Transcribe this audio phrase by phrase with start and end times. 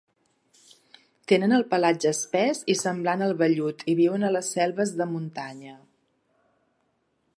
[1.31, 5.77] Tenen el pelatge espès i semblant al vellut i viuen a les selves de muntanya.